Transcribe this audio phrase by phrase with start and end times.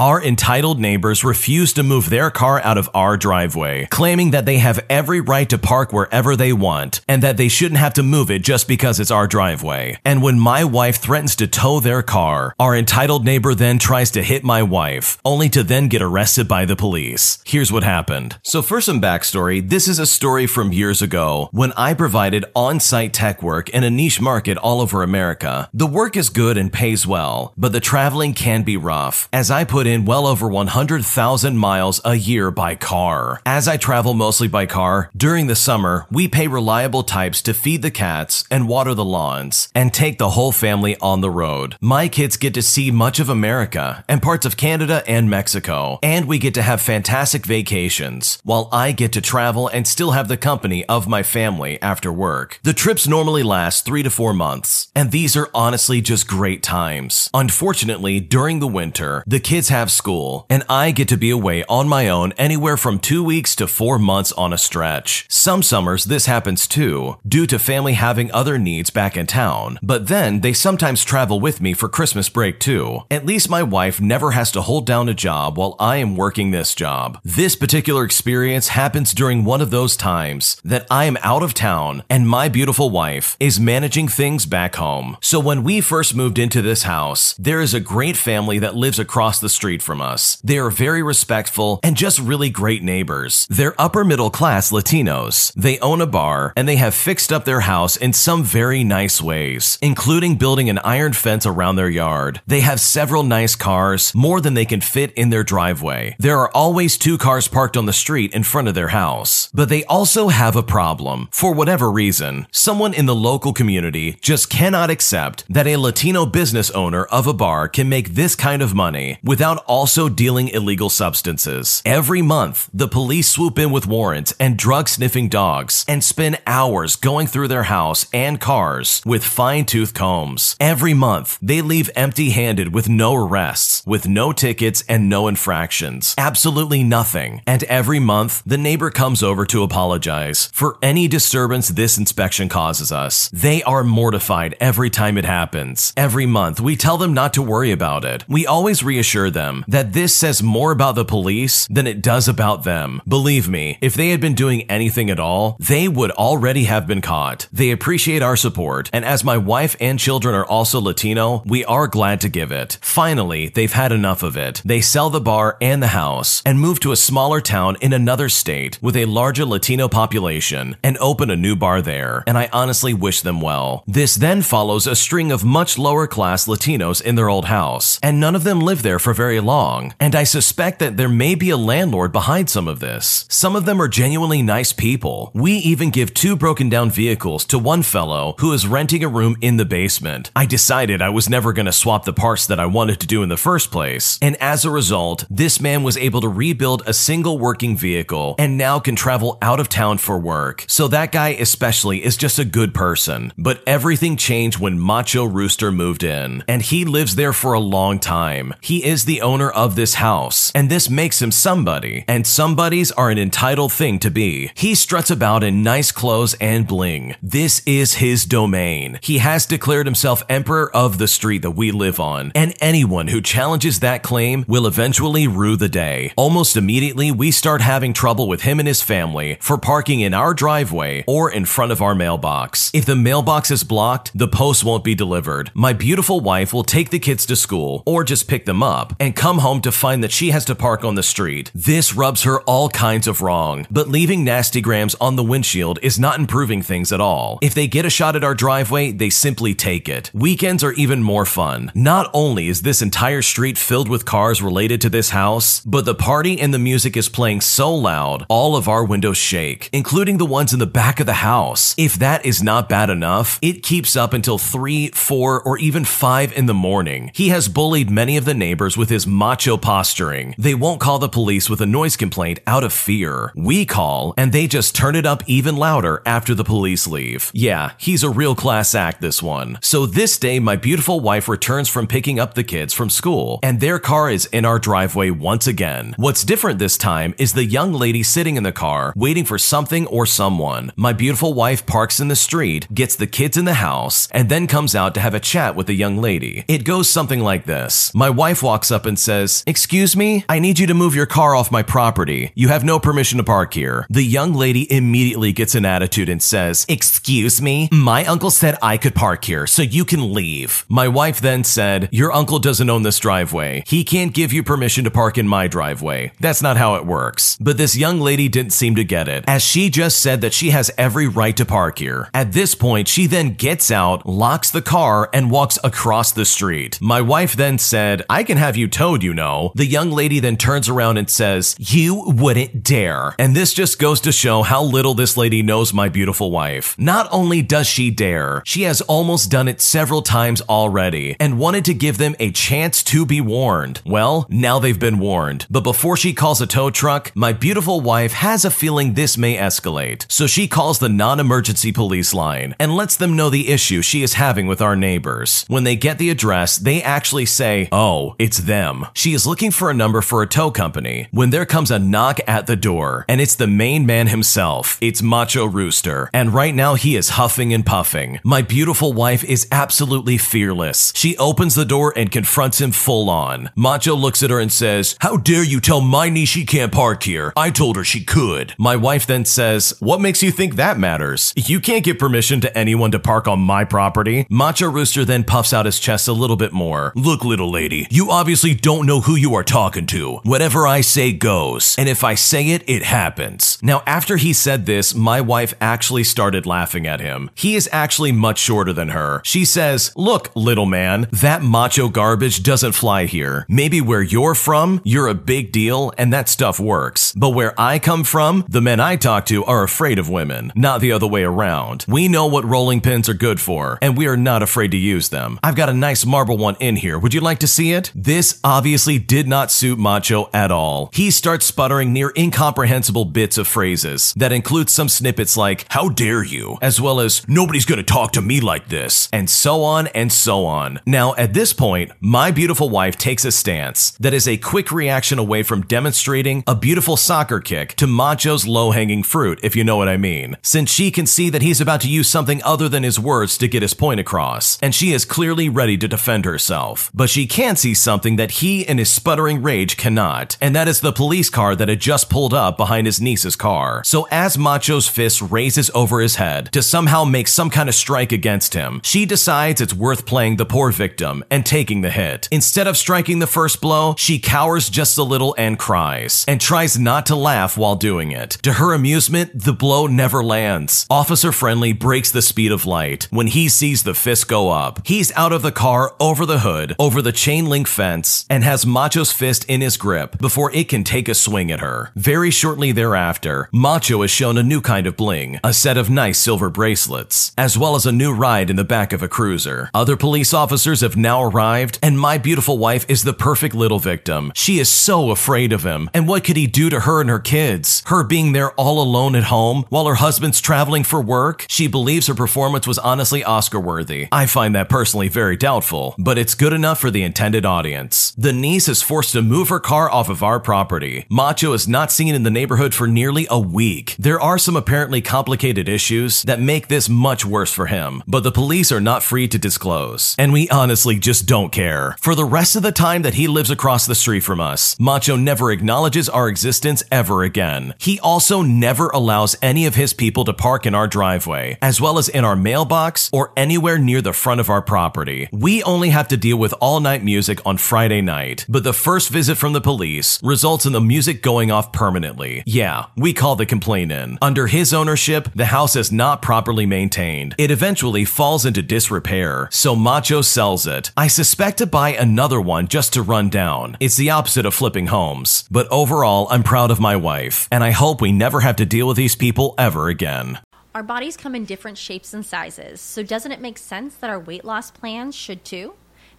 [0.00, 4.56] Our entitled neighbors refuse to move their car out of our driveway, claiming that they
[4.56, 8.30] have every right to park wherever they want and that they shouldn't have to move
[8.30, 9.98] it just because it's our driveway.
[10.02, 14.22] And when my wife threatens to tow their car, our entitled neighbor then tries to
[14.22, 17.36] hit my wife, only to then get arrested by the police.
[17.44, 18.38] Here's what happened.
[18.42, 22.80] So, for some backstory, this is a story from years ago when I provided on
[22.80, 25.68] site tech work in a niche market all over America.
[25.74, 29.64] The work is good and pays well, but the traveling can be rough, as I
[29.64, 33.42] put in well over 100,000 miles a year by car.
[33.44, 37.82] As I travel mostly by car, during the summer, we pay reliable types to feed
[37.82, 41.76] the cats and water the lawns and take the whole family on the road.
[41.80, 46.26] My kids get to see much of America and parts of Canada and Mexico, and
[46.26, 50.36] we get to have fantastic vacations, while I get to travel and still have the
[50.36, 52.60] company of my family after work.
[52.62, 57.30] The trips normally last three to four months, and these are honestly just great times.
[57.34, 61.86] Unfortunately, during the winter, the kids have school, and I get to be away on
[61.86, 65.26] my own anywhere from two weeks to four months on a stretch.
[65.30, 70.08] Some summers this happens too, due to family having other needs back in town, but
[70.08, 73.02] then they sometimes travel with me for Christmas break too.
[73.10, 76.50] At least my wife never has to hold down a job while I am working
[76.50, 77.20] this job.
[77.22, 82.02] This particular experience happens during one of those times that I am out of town
[82.10, 85.16] and my beautiful wife is managing things back home.
[85.20, 88.98] So when we first moved into this house, there is a great family that lives
[88.98, 90.40] across the street from us.
[90.42, 93.46] They are very respectful and just really great neighbors.
[93.50, 95.52] They're upper middle class Latinos.
[95.54, 99.20] They own a bar and they have fixed up their house in some very nice
[99.20, 102.40] ways, including building an iron fence around their yard.
[102.46, 106.16] They have several nice cars, more than they can fit in their driveway.
[106.18, 109.50] There are always two cars parked on the street in front of their house.
[109.52, 111.28] But they also have a problem.
[111.30, 116.70] For whatever reason, someone in the local community just cannot accept that a Latino business
[116.70, 121.82] owner of a bar can make this kind of money without also dealing illegal substances.
[121.84, 126.96] Every month, the police swoop in with warrants and drug sniffing dogs and spend hours
[126.96, 130.56] going through their house and cars with fine tooth combs.
[130.60, 136.14] Every month, they leave empty handed with no arrests, with no tickets and no infractions.
[136.16, 137.42] Absolutely nothing.
[137.46, 142.92] And every month, the neighbor comes over to apologize for any disturbance this inspection causes
[142.92, 143.28] us.
[143.32, 145.92] They are mortified every time it happens.
[145.96, 148.24] Every month, we tell them not to worry about it.
[148.28, 152.64] We always reassure them that this says more about the police than it does about
[152.64, 153.02] them.
[153.06, 157.00] Believe me, if they had been doing anything at all, they would already have been
[157.00, 157.46] caught.
[157.52, 161.86] They appreciate our support, and as my wife and children are also Latino, we are
[161.86, 162.78] glad to give it.
[162.80, 164.62] Finally, they've had enough of it.
[164.64, 168.28] They sell the bar and the house and move to a smaller town in another
[168.28, 172.94] state with a larger Latino population and open a new bar there, and I honestly
[172.94, 173.84] wish them well.
[173.86, 178.20] This then follows a string of much lower class Latinos in their old house, and
[178.20, 181.50] none of them live there for very long, and I suspect that there may be
[181.50, 183.26] a landlord behind some of this.
[183.28, 185.30] Some of them are genuinely nice people.
[185.34, 189.36] We even give two broken down vehicles to one fellow who is renting a room
[189.40, 190.32] in the basement.
[190.34, 193.22] I decided I was never going to swap the parts that I wanted to do
[193.22, 196.92] in the first place, and as a result, this man was able to rebuild a
[196.92, 200.64] single working vehicle and now can travel out of town for work.
[200.66, 203.32] So that guy especially is just a good person.
[203.36, 207.98] But everything changed when Macho Rooster moved in, and he lives there for a long
[207.98, 208.54] time.
[208.60, 213.10] He is the owner of this house, and this makes him somebody, and somebodies are
[213.10, 214.50] an entitled thing to be.
[214.54, 217.16] He struts about in nice clothes and bling.
[217.22, 218.98] This is his domain.
[219.02, 223.20] He has declared himself emperor of the street that we live on, and anyone who
[223.20, 226.12] challenges that claim will eventually rue the day.
[226.16, 230.34] Almost immediately, we start having trouble with him and his family for parking in our
[230.34, 232.70] driveway or in front of our mailbox.
[232.74, 235.50] If the mailbox is blocked, the post won't be delivered.
[235.54, 239.09] My beautiful wife will take the kids to school or just pick them up and
[239.16, 241.50] come home to find that she has to park on the street.
[241.54, 245.98] This rubs her all kinds of wrong, but leaving nasty grams on the windshield is
[245.98, 247.38] not improving things at all.
[247.42, 250.10] If they get a shot at our driveway, they simply take it.
[250.14, 251.72] Weekends are even more fun.
[251.74, 255.94] Not only is this entire street filled with cars related to this house, but the
[255.94, 260.26] party and the music is playing so loud, all of our windows shake, including the
[260.26, 261.74] ones in the back of the house.
[261.78, 266.32] If that is not bad enough, it keeps up until 3, 4, or even 5
[266.36, 267.10] in the morning.
[267.14, 270.34] He has bullied many of the neighbors with his macho posturing.
[270.38, 273.32] They won't call the police with a noise complaint out of fear.
[273.34, 277.30] We call, and they just turn it up even louder after the police leave.
[277.34, 279.58] Yeah, he's a real class act, this one.
[279.62, 283.60] So this day, my beautiful wife returns from picking up the kids from school, and
[283.60, 285.94] their car is in our driveway once again.
[285.96, 289.86] What's different this time is the young lady sitting in the car, waiting for something
[289.86, 290.72] or someone.
[290.76, 294.46] My beautiful wife parks in the street, gets the kids in the house, and then
[294.46, 296.44] comes out to have a chat with the young lady.
[296.48, 300.58] It goes something like this My wife walks up and says, Excuse me, I need
[300.58, 302.32] you to move your car off my property.
[302.34, 303.86] You have no permission to park here.
[303.88, 308.76] The young lady immediately gets an attitude and says, Excuse me, my uncle said I
[308.76, 310.66] could park here, so you can leave.
[310.68, 313.62] My wife then said, Your uncle doesn't own this driveway.
[313.66, 316.12] He can't give you permission to park in my driveway.
[316.20, 317.38] That's not how it works.
[317.40, 320.50] But this young lady didn't seem to get it, as she just said that she
[320.50, 322.10] has every right to park here.
[322.12, 326.80] At this point, she then gets out, locks the car, and walks across the street.
[326.80, 329.52] My wife then said, I can have you towed, you know.
[329.54, 333.14] The young lady then turns around and says, You wouldn't dare.
[333.18, 336.74] And this just goes to show how little this lady knows my beautiful wife.
[336.78, 341.64] Not only does she dare, she has almost done it several times already and wanted
[341.66, 343.82] to give them a chance to be warned.
[343.84, 345.46] Well, now they've been warned.
[345.50, 349.36] But before she calls a tow truck, my beautiful wife has a feeling this may
[349.36, 350.10] escalate.
[350.10, 354.02] So she calls the non emergency police line and lets them know the issue she
[354.02, 355.44] is having with our neighbors.
[355.48, 358.59] When they get the address, they actually say, Oh, it's them.
[358.94, 362.18] She is looking for a number for a tow company when there comes a knock
[362.26, 364.78] at the door, and it's the main man himself.
[364.80, 366.10] It's Macho Rooster.
[366.12, 368.20] And right now he is huffing and puffing.
[368.22, 370.92] My beautiful wife is absolutely fearless.
[370.94, 373.50] She opens the door and confronts him full on.
[373.56, 377.02] Macho looks at her and says, How dare you tell my niece she can't park
[377.04, 377.32] here?
[377.36, 378.54] I told her she could.
[378.58, 381.32] My wife then says, What makes you think that matters?
[381.36, 384.26] You can't give permission to anyone to park on my property.
[384.28, 386.92] Macho Rooster then puffs out his chest a little bit more.
[386.94, 390.16] Look, little lady, you obviously don't know who you are talking to.
[390.22, 391.74] Whatever I say goes.
[391.78, 393.58] And if I say it, it happens.
[393.62, 397.30] Now, after he said this, my wife actually started laughing at him.
[397.34, 399.20] He is actually much shorter than her.
[399.24, 403.46] She says, Look, little man, that macho garbage doesn't fly here.
[403.48, 407.12] Maybe where you're from, you're a big deal and that stuff works.
[407.12, 410.80] But where I come from, the men I talk to are afraid of women, not
[410.80, 411.84] the other way around.
[411.88, 415.08] We know what rolling pins are good for, and we are not afraid to use
[415.08, 415.38] them.
[415.42, 416.98] I've got a nice marble one in here.
[416.98, 417.92] Would you like to see it?
[417.94, 420.90] This obviously did not suit Macho at all.
[420.92, 426.22] He starts sputtering near incomprehensible bits of phrases that include some snippets like, How dare
[426.24, 426.58] you?
[426.62, 430.44] as well as, Nobody's gonna talk to me like this, and so on and so
[430.46, 430.80] on.
[430.86, 435.18] Now, at this point, my beautiful wife takes a stance that is a quick reaction
[435.18, 439.76] away from demonstrating a beautiful soccer kick to Macho's low hanging fruit, if you know
[439.76, 442.82] what I mean, since she can see that he's about to use something other than
[442.82, 446.90] his words to get his point across, and she is clearly ready to defend herself.
[446.94, 450.80] But she can see something that he in his sputtering rage cannot, and that is
[450.80, 453.82] the police car that had just pulled up behind his niece's car.
[453.84, 458.12] So as Macho's fist raises over his head to somehow make some kind of strike
[458.12, 462.28] against him, she decides it's worth playing the poor victim and taking the hit.
[462.30, 466.78] Instead of striking the first blow, she cowers just a little and cries, and tries
[466.78, 468.30] not to laugh while doing it.
[468.42, 470.86] To her amusement, the blow never lands.
[470.90, 474.86] Officer Friendly breaks the speed of light when he sees the fist go up.
[474.86, 478.66] He's out of the car, over the hood, over the chain link fence, and has
[478.66, 481.90] Macho's fist in his grip before it can take a swing at her.
[481.94, 486.18] Very shortly thereafter, Macho is shown a new kind of bling, a set of nice
[486.18, 489.70] silver bracelets, as well as a new ride in the back of a cruiser.
[489.72, 494.32] Other police officers have now arrived, and my beautiful wife is the perfect little victim.
[494.34, 497.18] She is so afraid of him, and what could he do to her and her
[497.18, 497.82] kids?
[497.86, 501.46] Her being there all alone at home while her husband's traveling for work?
[501.48, 504.08] She believes her performance was honestly Oscar worthy.
[504.12, 508.09] I find that personally very doubtful, but it's good enough for the intended audience.
[508.16, 511.06] The niece is forced to move her car off of our property.
[511.08, 513.96] Macho is not seen in the neighborhood for nearly a week.
[513.98, 518.32] There are some apparently complicated issues that make this much worse for him, but the
[518.32, 520.14] police are not free to disclose.
[520.18, 521.96] And we honestly just don't care.
[522.00, 525.16] For the rest of the time that he lives across the street from us, Macho
[525.16, 527.74] never acknowledges our existence ever again.
[527.78, 531.98] He also never allows any of his people to park in our driveway, as well
[531.98, 535.28] as in our mailbox or anywhere near the front of our property.
[535.32, 539.08] We only have to deal with all night music on Friday night, but the first
[539.08, 542.42] visit from the police results in the music going off permanently.
[542.46, 544.18] Yeah, we call the complaint in.
[544.20, 547.34] Under his ownership, the house is not properly maintained.
[547.38, 550.90] It eventually falls into disrepair, so Macho sells it.
[550.96, 553.76] I suspect to buy another one just to run down.
[553.80, 555.44] It's the opposite of flipping homes.
[555.50, 558.88] But overall, I'm proud of my wife, and I hope we never have to deal
[558.88, 560.38] with these people ever again.
[560.72, 564.20] Our bodies come in different shapes and sizes, so doesn't it make sense that our
[564.20, 565.74] weight loss plans should too?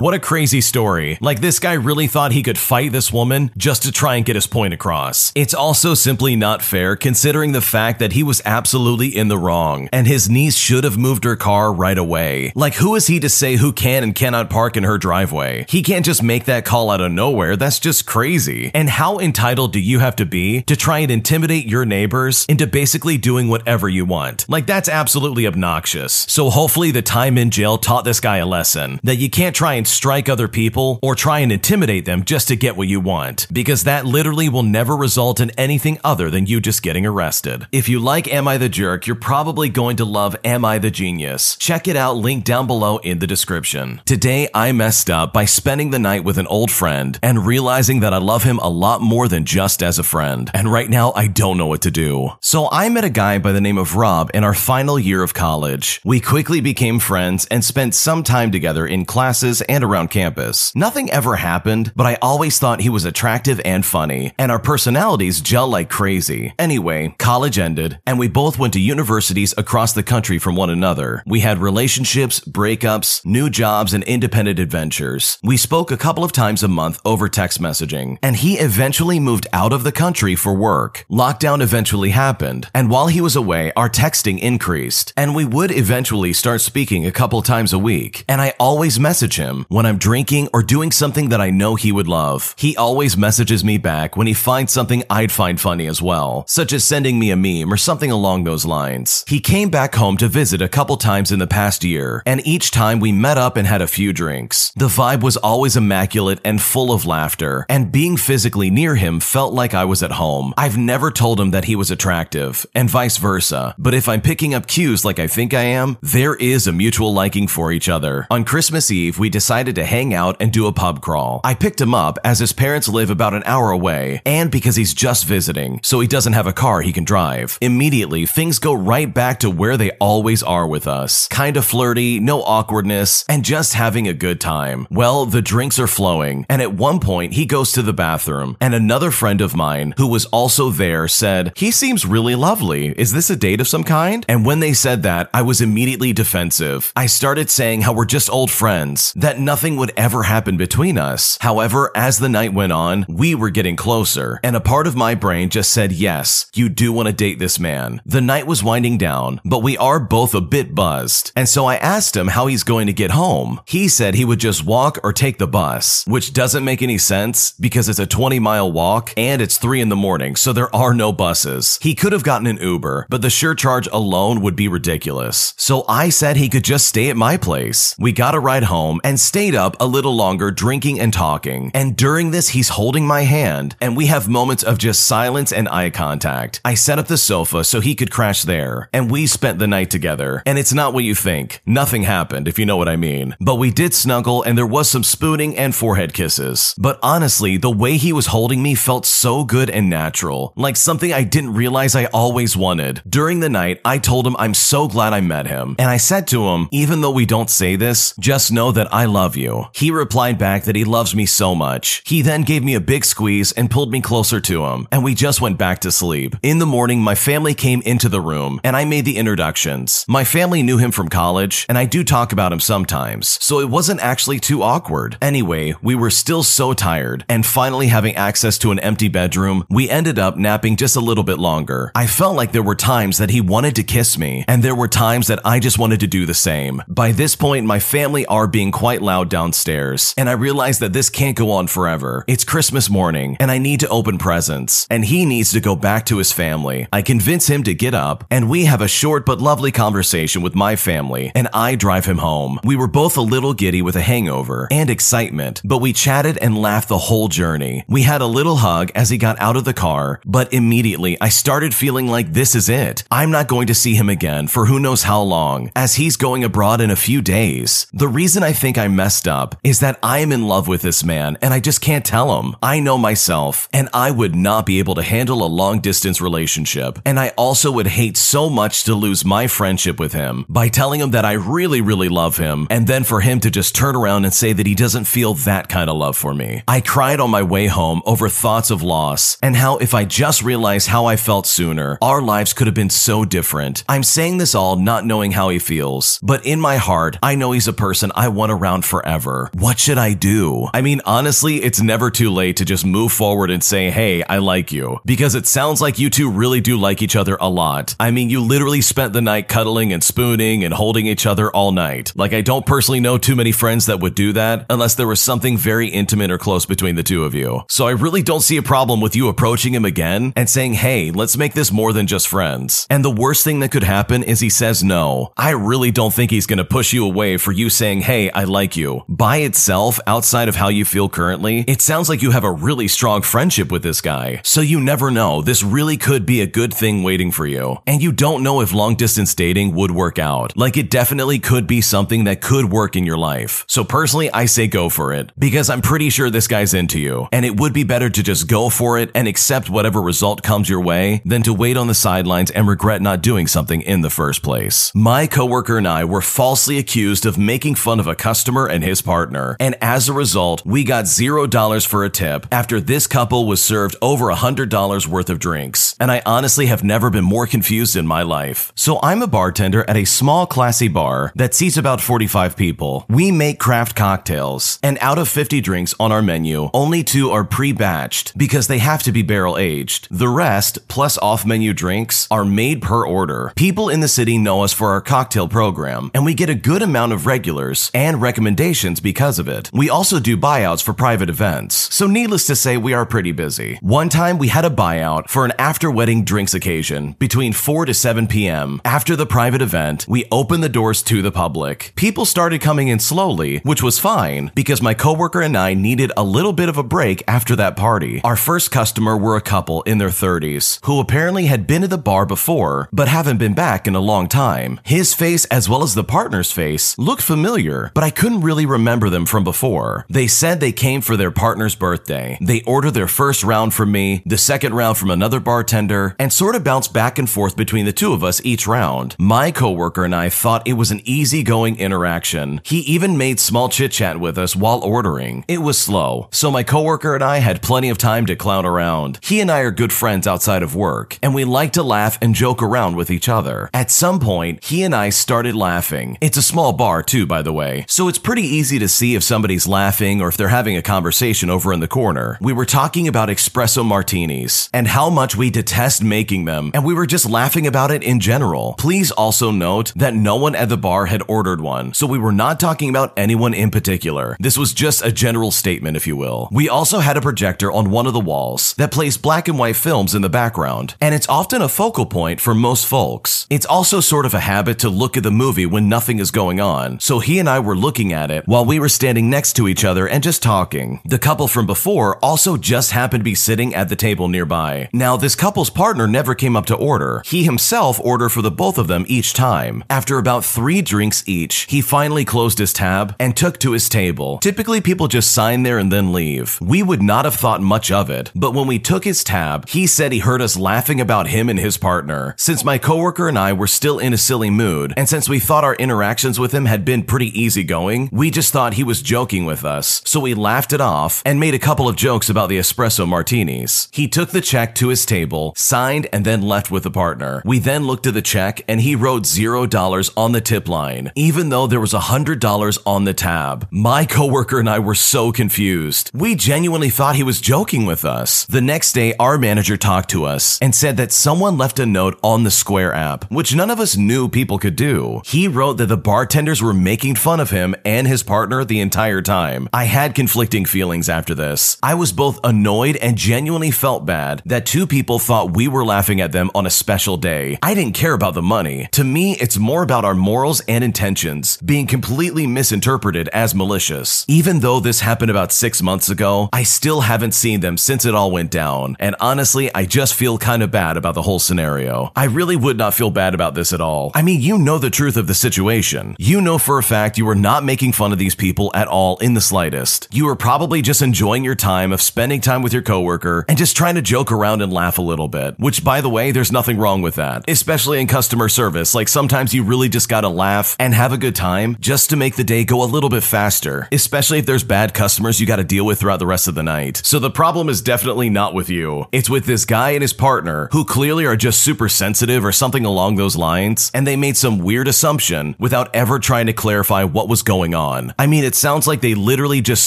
[0.00, 1.18] What a crazy story.
[1.20, 4.34] Like, this guy really thought he could fight this woman just to try and get
[4.34, 5.30] his point across.
[5.34, 9.90] It's also simply not fair considering the fact that he was absolutely in the wrong,
[9.92, 12.50] and his niece should have moved her car right away.
[12.54, 15.66] Like, who is he to say who can and cannot park in her driveway?
[15.68, 17.56] He can't just make that call out of nowhere.
[17.56, 18.70] That's just crazy.
[18.72, 22.66] And how entitled do you have to be to try and intimidate your neighbors into
[22.66, 24.48] basically doing whatever you want?
[24.48, 26.24] Like, that's absolutely obnoxious.
[26.26, 29.74] So, hopefully, the time in jail taught this guy a lesson that you can't try
[29.74, 33.46] and strike other people or try and intimidate them just to get what you want,
[33.52, 37.66] because that literally will never result in anything other than you just getting arrested.
[37.72, 40.90] If you like Am I the Jerk, you're probably going to love Am I the
[40.90, 41.56] Genius.
[41.56, 44.00] Check it out, link down below in the description.
[44.04, 48.14] Today, I messed up by spending the night with an old friend and realizing that
[48.14, 50.50] I love him a lot more than just as a friend.
[50.54, 52.30] And right now, I don't know what to do.
[52.40, 55.34] So I met a guy by the name of Rob in our final year of
[55.34, 56.00] college.
[56.04, 60.74] We quickly became friends and spent some time together in classes and around campus.
[60.76, 65.40] Nothing ever happened, but I always thought he was attractive and funny, and our personalities
[65.40, 66.52] gel like crazy.
[66.58, 71.22] Anyway, college ended, and we both went to universities across the country from one another.
[71.26, 75.38] We had relationships, breakups, new jobs, and independent adventures.
[75.42, 79.46] We spoke a couple of times a month over text messaging, and he eventually moved
[79.52, 81.06] out of the country for work.
[81.10, 86.34] Lockdown eventually happened, and while he was away, our texting increased, and we would eventually
[86.34, 88.26] start speaking a couple times a week.
[88.28, 91.92] And I always message him when I'm drinking or doing something that I know he
[91.92, 92.54] would love.
[92.58, 96.72] He always messages me back when he finds something I'd find funny as well, such
[96.72, 99.24] as sending me a meme or something along those lines.
[99.28, 102.70] He came back home to visit a couple times in the past year, and each
[102.70, 104.72] time we met up and had a few drinks.
[104.76, 109.52] The vibe was always immaculate and full of laughter, and being physically near him felt
[109.52, 110.54] like I was at home.
[110.56, 114.54] I've never told him that he was attractive, and vice versa, but if I'm picking
[114.54, 118.26] up cues like I think I am, there is a mutual liking for each other.
[118.30, 121.40] On Christmas Eve, we decided to hang out and do a pub crawl.
[121.42, 124.94] I picked him up as his parents live about an hour away, and because he's
[124.94, 127.58] just visiting, so he doesn't have a car he can drive.
[127.60, 131.26] Immediately, things go right back to where they always are with us.
[131.26, 134.86] Kind of flirty, no awkwardness, and just having a good time.
[134.88, 138.72] Well, the drinks are flowing, and at one point, he goes to the bathroom, and
[138.72, 142.94] another friend of mine, who was also there, said, He seems really lovely.
[142.96, 144.24] Is this a date of some kind?
[144.28, 146.92] And when they said that, I was immediately defensive.
[146.94, 151.38] I started saying how we're just old friends, that nothing would ever happen between us.
[151.40, 155.14] However, as the night went on, we were getting closer, and a part of my
[155.14, 158.00] brain just said, Yes, you do want to date this man.
[158.04, 161.76] The night was winding down, but we are both a bit buzzed, and so I
[161.76, 163.60] asked him how he's going to get home.
[163.66, 167.52] He said he would just walk or take the bus, which doesn't make any sense
[167.52, 170.94] because it's a 20 mile walk and it's 3 in the morning, so there are
[170.94, 171.78] no buses.
[171.82, 175.54] He could have gotten an Uber, but the surcharge alone would be ridiculous.
[175.56, 177.94] So I said he could just stay at my place.
[177.98, 181.70] We got a ride home and stayed up a little longer drinking and talking.
[181.72, 185.68] And during this, he's holding my hand and we have moments of just silence and
[185.68, 186.60] eye contact.
[186.64, 189.88] I set up the sofa so he could crash there and we spent the night
[189.88, 190.42] together.
[190.44, 191.62] And it's not what you think.
[191.64, 193.36] Nothing happened, if you know what I mean.
[193.40, 196.74] But we did snuggle and there was some spooning and forehead kisses.
[196.76, 201.12] But honestly, the way he was holding me felt so good and natural, like something
[201.12, 203.00] I didn't realize I always wanted.
[203.08, 205.76] During the night, I told him I'm so glad I met him.
[205.78, 209.04] And I said to him, even though we don't say this, just know that I
[209.04, 209.66] love you.
[209.74, 212.02] He replied back that he loves me so much.
[212.06, 215.14] He then gave me a big squeeze and pulled me closer to him, and we
[215.14, 216.36] just went back to sleep.
[216.42, 220.04] In the morning, my family came into the room and I made the introductions.
[220.08, 223.68] My family knew him from college, and I do talk about him sometimes, so it
[223.68, 225.18] wasn't actually too awkward.
[225.20, 229.90] Anyway, we were still so tired, and finally having access to an empty bedroom, we
[229.90, 231.92] ended up napping just a little bit longer.
[231.94, 234.88] I felt like there were times that he wanted to kiss me, and there were
[234.88, 236.82] times that I just wanted to do the same.
[236.88, 241.10] By this point, my family are being quite loud downstairs, and I realize that this
[241.10, 242.24] can't go on forever.
[242.28, 246.06] It's Christmas morning, and I need to open presents, and he needs to go back
[246.06, 246.86] to his family.
[246.92, 250.54] I convince him to get up, and we have a short but lovely conversation with
[250.54, 252.60] my family, and I drive him home.
[252.62, 256.56] We were both a little giddy with a hangover and excitement, but we chatted and
[256.56, 257.84] laughed the whole journey.
[257.88, 261.30] We had a little hug as he got out of the car, but immediately I
[261.30, 263.02] started feeling like this is it.
[263.10, 266.44] I'm not going to see him again for who knows how long, as he's going
[266.44, 267.86] abroad in a few days.
[267.92, 271.02] The reason I think I messed up is that I am in love with this
[271.02, 272.54] man and I just can't tell him.
[272.62, 276.98] I know myself and I would not be able to handle a long distance relationship.
[277.06, 281.00] And I also would hate so much to lose my friendship with him by telling
[281.00, 284.26] him that I really, really love him and then for him to just turn around
[284.26, 286.62] and say that he doesn't feel that kind of love for me.
[286.68, 290.42] I cried on my way home over thoughts of loss and how if I just
[290.42, 293.82] realized how I felt sooner, our lives could have been so different.
[293.88, 297.52] I'm saying this all not knowing how he feels, but in my heart, I know
[297.52, 299.50] he's a person I want around forever.
[299.54, 300.68] What should I do?
[300.74, 304.38] I mean, honestly, it's never too late to just move forward and say, hey, I
[304.38, 304.98] like you.
[305.06, 307.94] Because it sounds like you two really do like each other a lot.
[307.98, 311.72] I mean, you literally spent the night cuddling and spooning and holding each other all
[311.72, 312.12] night.
[312.16, 315.20] Like, I don't personally know too many friends that would do that unless there was
[315.20, 317.62] something very intimate or close between the two of you.
[317.68, 321.12] So I really don't see a problem with you approaching him again and saying, hey,
[321.12, 322.86] let's make this more than just friends.
[322.90, 325.32] And the worst thing that could happen is he says no.
[325.36, 328.44] I really don't think he's going to push you away for you saying, hey, I
[328.44, 329.04] like you.
[329.08, 332.88] By itself, outside of how you feel currently, it sounds like you have a really
[332.88, 334.40] strong friendship with this guy.
[334.44, 335.42] So you never know.
[335.42, 337.78] This really could be a good thing waiting for you.
[337.86, 340.56] And you don't know if long distance dating would work out.
[340.56, 343.64] Like it definitely could be something that could work in your life.
[343.68, 347.28] So personally, I say go for it because I'm pretty sure this guy's into you.
[347.32, 350.68] And it would be better to just go for it and accept whatever result comes
[350.68, 354.10] your way than to wait on the sidelines and regret not doing something in the
[354.10, 354.92] first place.
[354.94, 359.02] My coworker and I were falsely accused of making fun of a customer and his
[359.02, 359.56] partner.
[359.60, 363.62] And as a result, we got zero dollars for a tip after this couple was
[363.62, 365.96] served over a hundred dollars worth of drinks.
[366.00, 368.72] And I honestly have never been more confused in my life.
[368.74, 373.06] So I'm a bartender at a small classy bar that seats about 45 people.
[373.08, 377.44] We make craft cocktails and out of 50 drinks on our menu, only two are
[377.44, 380.08] pre-batched because they have to be barrel aged.
[380.10, 383.52] The rest, plus off-menu drinks, are made per order.
[383.56, 386.82] People in the city know us for our cocktail program, and we get a good
[386.82, 389.70] amount of regulars and recommendations because of it.
[389.72, 393.76] We also do buyouts for private events, so needless to say, we are pretty busy.
[393.80, 397.94] One time we had a buyout for an after wedding drinks occasion between 4 to
[397.94, 398.80] 7 p.m.
[398.84, 401.92] After the private event, we opened the doors to the public.
[401.96, 406.24] People started coming in slowly, which was fine because my coworker and I needed a
[406.24, 408.20] little bit of a break after that party.
[408.24, 411.98] Our first customer were a couple in their 30s who apparently had been to the
[411.98, 414.80] bar before but haven't been back in a long time.
[414.84, 419.10] His face as well as the partner's face looked familiar, but I couldn't really remember
[419.10, 420.06] them from before.
[420.08, 422.38] They said they came for their partner's birthday.
[422.40, 426.56] They ordered their first round from me, the second round from another bartender, and sort
[426.56, 429.16] of bounced back and forth between the two of us each round.
[429.18, 432.60] My coworker and I thought it was an easygoing interaction.
[432.64, 435.44] He even made small chit chat with us while ordering.
[435.48, 439.18] It was slow, so my coworker and I had plenty of time to clown around.
[439.22, 442.34] He and I are good friends outside of work, and we like to laugh and
[442.34, 443.70] joke around with each other.
[443.74, 446.18] At some point, he and I started laughing.
[446.20, 449.24] It's a small bar too, by the way, so it's pretty easy to see if
[449.24, 452.38] somebody's laughing or if they're having a conversation over in the corner.
[452.40, 456.94] We were talking about espresso martinis and how much we detest making them, and we
[456.94, 458.76] were just laughing about it in general.
[458.78, 462.30] Please also note that no one at the bar had ordered one, so we were
[462.30, 464.36] not talking about anyone in particular.
[464.38, 466.48] This was just a general statement, if you will.
[466.52, 469.74] We also had a projector on one of the walls that plays black and white
[469.74, 473.48] films in the background, and it's often a focal point for most folks.
[473.50, 476.60] It's also sort of a habit to look at the movie when nothing is going
[476.60, 479.68] on, so he and I were looking at it while we were standing next to
[479.68, 481.00] each other and just talking.
[481.04, 484.88] The couple from before also just happened to be sitting at the table nearby.
[484.92, 487.22] Now, this couple's partner never came up to order.
[487.24, 489.84] He himself ordered for the both of them each time.
[489.88, 494.38] After about three drinks each, he finally closed his tab and took to his table.
[494.38, 496.58] Typically, people just sign there and then leave.
[496.60, 499.86] We would not have thought much of it, but when we took his tab, he
[499.86, 502.34] said he heard us laughing about him and his partner.
[502.36, 505.64] Since my coworker and I were still in a silly mood, and since we thought
[505.64, 509.64] our interactions with him had been pretty easygoing, we just thought he was joking with
[509.64, 510.02] us.
[510.04, 513.88] So we laughed it off and made a couple of jokes about the espresso martinis.
[513.92, 517.42] He took the check to his table, signed, and then left with the partner.
[517.44, 521.12] We then looked at the check and he wrote zero dollars on the tip line,
[521.14, 523.68] even though there was a hundred dollars on the tab.
[523.70, 526.10] My coworker and I were so confused.
[526.14, 528.44] We genuinely thought he was joking with us.
[528.46, 532.18] The next day, our manager talked to us and said that someone left a note
[532.22, 535.22] on the Square app, which none of us knew people could do.
[535.24, 538.80] He wrote that the bartenders were making fun of him and and his partner the
[538.80, 539.68] entire time.
[539.74, 541.76] I had conflicting feelings after this.
[541.82, 546.18] I was both annoyed and genuinely felt bad that two people thought we were laughing
[546.18, 547.58] at them on a special day.
[547.62, 548.88] I didn't care about the money.
[548.92, 554.24] To me, it's more about our morals and intentions being completely misinterpreted as malicious.
[554.26, 558.14] Even though this happened about six months ago, I still haven't seen them since it
[558.14, 558.96] all went down.
[558.98, 562.12] And honestly, I just feel kind of bad about the whole scenario.
[562.16, 564.10] I really would not feel bad about this at all.
[564.14, 566.16] I mean, you know the truth of the situation.
[566.18, 569.16] You know for a fact you were not making fun of these people at all
[569.18, 570.06] in the slightest.
[570.12, 573.76] You are probably just enjoying your time of spending time with your coworker and just
[573.76, 575.58] trying to joke around and laugh a little bit.
[575.58, 578.94] Which, by the way, there's nothing wrong with that, especially in customer service.
[578.94, 582.36] Like sometimes you really just gotta laugh and have a good time just to make
[582.36, 585.86] the day go a little bit faster, especially if there's bad customers you gotta deal
[585.86, 587.00] with throughout the rest of the night.
[587.02, 589.06] So the problem is definitely not with you.
[589.12, 592.84] It's with this guy and his partner who clearly are just super sensitive or something
[592.84, 597.28] along those lines, and they made some weird assumption without ever trying to clarify what
[597.28, 598.14] was going on.
[598.18, 599.86] I mean, it sounds like they literally just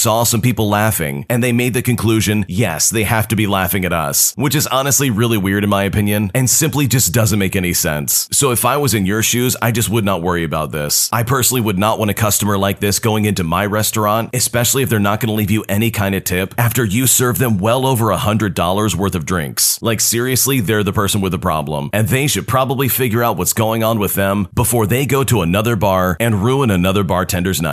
[0.00, 3.84] saw some people laughing and they made the conclusion, yes, they have to be laughing
[3.84, 7.56] at us, which is honestly really weird in my opinion and simply just doesn't make
[7.56, 8.28] any sense.
[8.32, 11.08] So if I was in your shoes, I just would not worry about this.
[11.12, 14.88] I personally would not want a customer like this going into my restaurant, especially if
[14.88, 17.86] they're not going to leave you any kind of tip after you serve them well
[17.86, 19.80] over a $100 worth of drinks.
[19.82, 23.52] Like seriously, they're the person with the problem, and they should probably figure out what's
[23.52, 27.60] going on with them before they go to another bar and ruin another bartender's